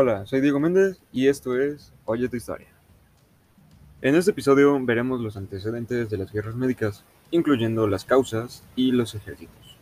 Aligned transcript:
Hola, 0.00 0.26
soy 0.26 0.40
Diego 0.40 0.60
Méndez 0.60 1.00
y 1.12 1.26
esto 1.26 1.60
es 1.60 1.92
Oye 2.04 2.28
tu 2.28 2.36
historia. 2.36 2.68
En 4.00 4.14
este 4.14 4.30
episodio 4.30 4.78
veremos 4.80 5.20
los 5.20 5.36
antecedentes 5.36 6.08
de 6.08 6.16
las 6.16 6.30
guerras 6.30 6.54
médicas, 6.54 7.02
incluyendo 7.32 7.88
las 7.88 8.04
causas 8.04 8.62
y 8.76 8.92
los 8.92 9.16
ejércitos. 9.16 9.76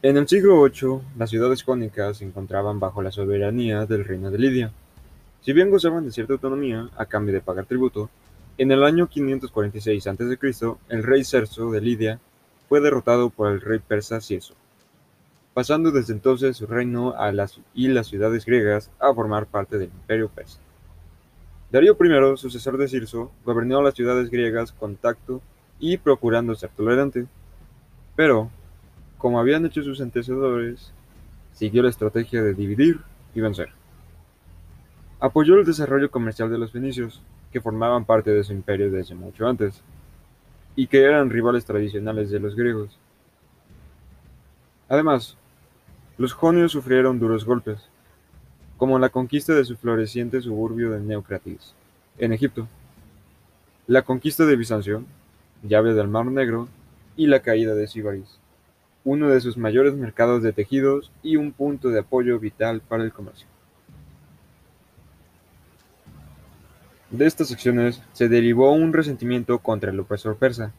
En 0.00 0.16
el 0.16 0.26
siglo 0.26 0.62
VIII, 0.62 1.02
las 1.18 1.28
ciudades 1.28 1.62
jónicas 1.62 2.16
se 2.16 2.24
encontraban 2.24 2.80
bajo 2.80 3.02
la 3.02 3.12
soberanía 3.12 3.84
del 3.84 4.06
reino 4.06 4.30
de 4.30 4.38
Lidia. 4.38 4.72
Si 5.42 5.52
bien 5.52 5.68
gozaban 5.68 6.06
de 6.06 6.12
cierta 6.12 6.32
autonomía 6.32 6.88
a 6.96 7.04
cambio 7.04 7.34
de 7.34 7.42
pagar 7.42 7.66
tributo, 7.66 8.08
en 8.56 8.72
el 8.72 8.82
año 8.82 9.06
546 9.06 10.06
a.C., 10.06 10.38
el 10.88 11.02
rey 11.02 11.24
Cerso 11.24 11.70
de 11.70 11.82
Lidia 11.82 12.20
fue 12.70 12.80
derrotado 12.80 13.28
por 13.28 13.52
el 13.52 13.60
rey 13.60 13.80
persa 13.80 14.22
Cieso 14.22 14.54
pasando 15.54 15.90
desde 15.90 16.12
entonces 16.12 16.56
su 16.56 16.66
reino 16.66 17.14
y 17.74 17.88
las 17.88 18.06
ciudades 18.06 18.44
griegas 18.44 18.90
a 18.98 19.12
formar 19.12 19.46
parte 19.46 19.78
del 19.78 19.88
imperio 19.88 20.28
persa. 20.28 20.60
Darío 21.70 21.96
I, 22.00 22.36
sucesor 22.36 22.76
de 22.78 22.88
Cirso, 22.88 23.30
gobernó 23.44 23.80
las 23.82 23.94
ciudades 23.94 24.30
griegas 24.30 24.72
con 24.72 24.96
tacto 24.96 25.40
y 25.78 25.96
procurando 25.98 26.54
ser 26.54 26.70
tolerante, 26.70 27.26
pero, 28.16 28.50
como 29.18 29.38
habían 29.38 29.64
hecho 29.64 29.82
sus 29.82 30.00
antecesores, 30.00 30.92
siguió 31.52 31.82
la 31.82 31.90
estrategia 31.90 32.42
de 32.42 32.54
dividir 32.54 33.00
y 33.34 33.40
vencer. 33.40 33.70
Apoyó 35.20 35.54
el 35.54 35.64
desarrollo 35.64 36.10
comercial 36.10 36.50
de 36.50 36.58
los 36.58 36.72
fenicios, 36.72 37.22
que 37.52 37.60
formaban 37.60 38.04
parte 38.04 38.30
de 38.30 38.44
su 38.44 38.52
imperio 38.52 38.90
desde 38.90 39.14
mucho 39.14 39.46
antes, 39.46 39.82
y 40.74 40.86
que 40.86 41.02
eran 41.02 41.30
rivales 41.30 41.64
tradicionales 41.64 42.30
de 42.30 42.40
los 42.40 42.56
griegos. 42.56 42.98
Además, 44.88 45.36
los 46.20 46.34
jonios 46.34 46.72
sufrieron 46.72 47.18
duros 47.18 47.46
golpes, 47.46 47.78
como 48.76 48.98
la 48.98 49.08
conquista 49.08 49.54
de 49.54 49.64
su 49.64 49.78
floreciente 49.78 50.42
suburbio 50.42 50.90
de 50.90 51.00
Neucratis, 51.00 51.72
en 52.18 52.34
Egipto, 52.34 52.68
la 53.86 54.02
conquista 54.02 54.44
de 54.44 54.54
Bizancio, 54.54 55.02
llave 55.62 55.94
del 55.94 56.08
Mar 56.08 56.26
Negro, 56.26 56.68
y 57.16 57.26
la 57.26 57.40
caída 57.40 57.74
de 57.74 57.86
Sibaris, 57.86 58.38
uno 59.02 59.30
de 59.30 59.40
sus 59.40 59.56
mayores 59.56 59.94
mercados 59.94 60.42
de 60.42 60.52
tejidos 60.52 61.10
y 61.22 61.36
un 61.36 61.52
punto 61.52 61.88
de 61.88 62.00
apoyo 62.00 62.38
vital 62.38 62.82
para 62.86 63.02
el 63.02 63.14
comercio. 63.14 63.46
De 67.10 67.24
estas 67.24 67.50
acciones 67.50 68.02
se 68.12 68.28
derivó 68.28 68.72
un 68.72 68.92
resentimiento 68.92 69.58
contra 69.60 69.90
el 69.90 69.98
opresor 69.98 70.36
persa, 70.36 70.70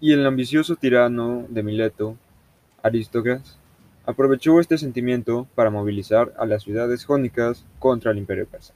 y 0.00 0.14
el 0.14 0.24
ambicioso 0.24 0.74
tirano 0.74 1.44
de 1.50 1.62
Mileto, 1.62 2.16
Aristócrates, 2.82 3.59
Aprovechó 4.06 4.60
este 4.60 4.78
sentimiento 4.78 5.46
para 5.54 5.70
movilizar 5.70 6.32
a 6.38 6.46
las 6.46 6.62
ciudades 6.62 7.04
jónicas 7.04 7.64
contra 7.78 8.10
el 8.10 8.18
imperio 8.18 8.46
persa. 8.46 8.74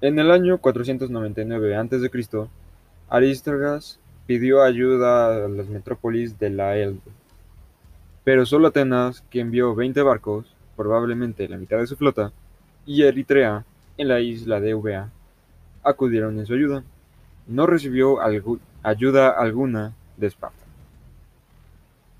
En 0.00 0.18
el 0.18 0.30
año 0.30 0.58
499 0.58 1.76
a.C., 1.76 2.48
Aristargas 3.08 3.98
pidió 4.26 4.62
ayuda 4.62 5.44
a 5.44 5.48
las 5.48 5.68
metrópolis 5.68 6.38
de 6.38 6.50
la 6.50 6.76
Elbe, 6.76 7.00
pero 8.22 8.44
solo 8.46 8.68
Atenas, 8.68 9.24
que 9.30 9.40
envió 9.40 9.74
20 9.74 10.02
barcos, 10.02 10.54
probablemente 10.76 11.48
la 11.48 11.56
mitad 11.56 11.78
de 11.78 11.86
su 11.86 11.96
flota, 11.96 12.30
y 12.86 13.02
Eritrea, 13.02 13.64
en 13.96 14.08
la 14.08 14.20
isla 14.20 14.60
de 14.60 14.70
Eubea, 14.70 15.10
acudieron 15.82 16.38
en 16.38 16.46
su 16.46 16.54
ayuda. 16.54 16.84
No 17.46 17.66
recibió 17.66 18.18
ayuda 18.82 19.30
alguna 19.30 19.94
de 20.16 20.26
Esparta. 20.26 20.67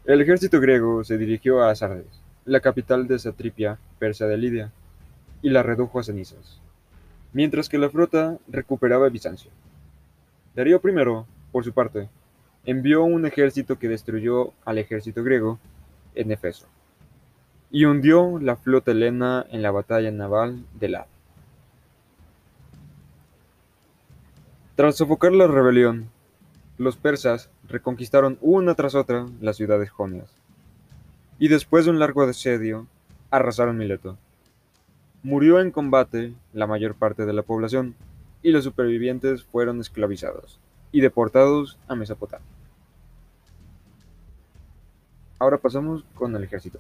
El 0.09 0.23
ejército 0.23 0.59
griego 0.59 1.05
se 1.05 1.19
dirigió 1.19 1.63
a 1.63 1.75
Sardes, 1.75 2.23
la 2.47 2.61
capital 2.61 3.07
de 3.07 3.19
Satripia 3.19 3.79
persa 3.99 4.27
de 4.27 4.39
Lidia, 4.39 4.73
y 5.43 5.51
la 5.51 5.63
redujo 5.63 6.01
a 6.01 6.03
cenizas, 6.03 6.63
mientras 7.35 7.69
que 7.69 7.77
la 7.77 7.91
flota 7.91 8.39
recuperaba 8.49 9.11
Bizancio. 9.11 9.51
Darío 10.57 10.81
I, 10.83 11.27
por 11.53 11.63
su 11.63 11.75
parte, 11.75 12.09
envió 12.65 13.05
un 13.05 13.27
ejército 13.27 13.79
que 13.79 13.91
destruyó 13.91 14.55
al 14.65 14.79
ejército 14.79 15.23
griego 15.23 15.59
en 16.15 16.33
Efeso 16.33 16.69
y 17.71 17.85
hundió 17.85 18.39
la 18.39 18.57
flota 18.57 18.93
helena 18.93 19.45
en 19.51 19.61
la 19.61 19.73
batalla 19.73 20.11
naval 20.11 20.65
de 20.81 20.89
Lad. 20.89 21.07
Tras 24.75 24.97
sofocar 24.97 25.33
la 25.33 25.47
rebelión, 25.47 26.09
los 26.79 26.97
persas 26.97 27.51
reconquistaron 27.69 28.39
una 28.41 28.75
tras 28.75 28.95
otra 28.95 29.27
las 29.41 29.57
ciudades 29.57 29.91
jonias, 29.91 30.31
y 31.39 31.49
después 31.49 31.85
de 31.85 31.91
un 31.91 31.99
largo 31.99 32.23
asedio, 32.23 32.87
arrasaron 33.31 33.77
Mileto. 33.77 34.17
Murió 35.23 35.61
en 35.61 35.71
combate 35.71 36.33
la 36.53 36.67
mayor 36.67 36.95
parte 36.95 37.27
de 37.27 37.33
la 37.33 37.43
población, 37.43 37.95
y 38.43 38.53
los 38.53 38.65
supervivientes 38.65 39.43
fueron 39.43 39.81
esclavizados 39.81 40.61
y 40.93 41.01
deportados 41.01 41.79
a 41.89 41.95
Mesopotamia. 41.95 42.47
Ahora 45.39 45.59
pasamos 45.59 46.05
con 46.15 46.35
el 46.35 46.45
ejército. 46.45 46.79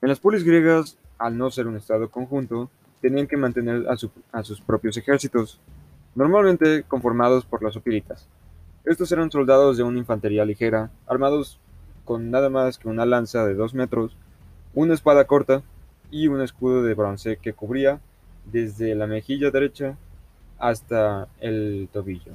En 0.00 0.08
las 0.08 0.20
polis 0.20 0.44
griegas, 0.44 0.96
al 1.18 1.36
no 1.36 1.50
ser 1.50 1.66
un 1.66 1.76
estado 1.76 2.10
conjunto, 2.10 2.70
tenían 3.00 3.26
que 3.26 3.36
mantener 3.36 3.86
a, 3.88 3.96
sus 4.44 4.60
propios 4.60 4.96
ejércitos, 4.96 5.60
normalmente 6.14 6.82
conformados 6.84 7.44
por 7.44 7.62
las 7.62 7.76
opilitas, 7.76 8.26
estos 8.84 9.12
eran 9.12 9.30
soldados 9.30 9.76
de 9.76 9.82
una 9.82 9.98
infantería 9.98 10.44
ligera, 10.44 10.90
armados 11.06 11.58
con 12.04 12.30
nada 12.30 12.48
más 12.48 12.78
que 12.78 12.88
una 12.88 13.04
lanza 13.04 13.44
de 13.44 13.54
dos 13.54 13.74
metros, 13.74 14.16
una 14.74 14.94
espada 14.94 15.26
corta 15.26 15.62
y 16.10 16.28
un 16.28 16.40
escudo 16.40 16.82
de 16.82 16.94
bronce 16.94 17.36
que 17.36 17.52
cubría 17.52 18.00
desde 18.50 18.94
la 18.94 19.06
mejilla 19.06 19.50
derecha 19.50 19.96
hasta 20.58 21.28
el 21.40 21.88
tobillo. 21.92 22.32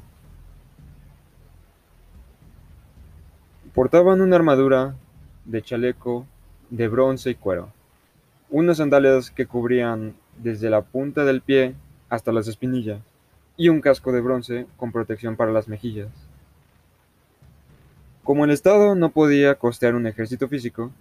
Portaban 3.73 4.21
una 4.21 4.35
armadura 4.35 4.95
de 5.45 5.61
chaleco 5.61 6.27
de 6.69 6.87
bronce 6.87 7.31
y 7.31 7.35
cuero, 7.35 7.69
unas 8.49 8.77
sandalias 8.77 9.31
que 9.31 9.47
cubrían 9.47 10.13
desde 10.37 10.69
la 10.69 10.81
punta 10.81 11.25
del 11.25 11.41
pie 11.41 11.73
hasta 12.09 12.31
las 12.31 12.47
espinillas, 12.47 13.01
y 13.57 13.69
un 13.69 13.81
casco 13.81 14.11
de 14.11 14.21
bronce 14.21 14.67
con 14.77 14.91
protección 14.91 15.35
para 15.35 15.51
las 15.51 15.67
mejillas. 15.67 16.09
Como 18.23 18.45
el 18.45 18.51
Estado 18.51 18.95
no 18.95 19.09
podía 19.09 19.55
costear 19.55 19.95
un 19.95 20.07
ejército 20.07 20.47
físico, 20.47 20.91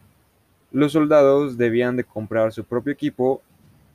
los 0.73 0.91
soldados 0.91 1.57
debían 1.57 1.97
de 1.97 2.03
comprar 2.03 2.53
su 2.53 2.65
propio 2.65 2.93
equipo 2.93 3.41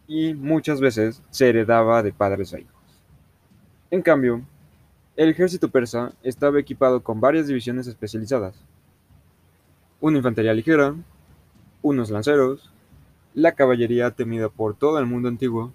y 0.08 0.34
muchas 0.34 0.80
veces 0.80 1.22
se 1.30 1.50
heredaba 1.50 2.02
de 2.04 2.14
padres 2.14 2.54
a 2.54 2.60
hijos. 2.60 2.72
En 3.92 4.02
cambio, 4.02 4.44
el 5.18 5.28
ejército 5.28 5.68
persa 5.68 6.14
estaba 6.24 6.58
equipado 6.58 7.04
con 7.04 7.20
varias 7.20 7.48
divisiones 7.48 7.88
especializadas. 7.88 8.56
Una 10.00 10.18
infantería 10.18 10.54
ligera, 10.54 10.96
unos 11.82 12.10
lanceros, 12.10 12.72
la 13.34 13.52
caballería 13.52 14.12
temida 14.12 14.48
por 14.48 14.74
todo 14.74 15.00
el 15.00 15.06
mundo 15.06 15.28
antiguo 15.28 15.74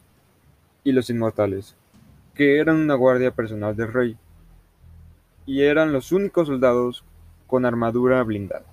y 0.84 0.92
los 0.92 1.10
inmortales, 1.10 1.76
que 2.34 2.60
eran 2.60 2.76
una 2.76 2.94
guardia 2.94 3.30
personal 3.30 3.76
del 3.76 3.92
rey, 3.92 4.16
y 5.44 5.62
eran 5.62 5.92
los 5.92 6.12
únicos 6.12 6.46
soldados 6.46 7.04
con 7.52 7.66
armadura 7.66 8.22
blindada. 8.22 8.64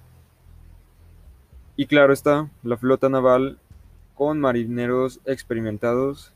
Y 1.75 1.85
claro 1.87 2.13
está, 2.13 2.49
la 2.63 2.77
flota 2.77 3.09
naval 3.09 3.57
con 4.15 4.39
marineros 4.39 5.19
experimentados 5.25 6.31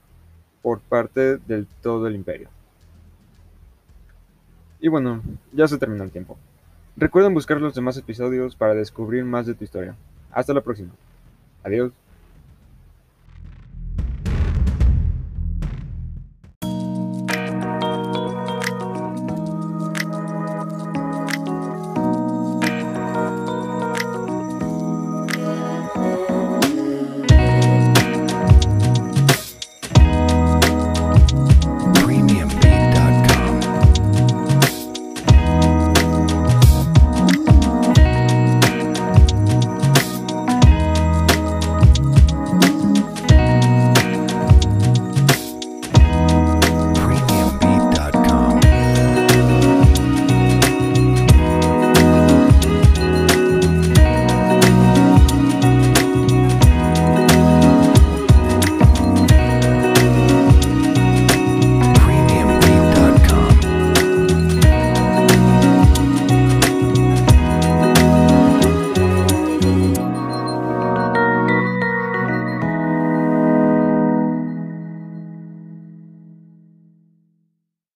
por 0.62 0.82
parte 0.82 1.38
del 1.38 1.68
todo 1.82 2.06
el 2.06 2.16
imperio. 2.16 2.50
Y 4.82 4.90
bueno, 4.90 5.22
ya 5.54 5.70
se 5.70 5.78
terminó 5.78 6.04
el 6.04 6.12
tiempo. 6.12 6.38
Recuerden 6.98 7.34
buscar 7.34 7.62
los 7.62 7.76
demás 7.76 7.96
episodios 7.96 8.58
para 8.58 8.74
descubrir 8.74 9.24
más 9.24 9.46
de 9.46 9.54
tu 9.54 9.64
historia. 9.64 9.96
Hasta 10.30 10.54
la 10.54 10.60
próxima. 10.60 10.92
Adiós. 11.64 11.94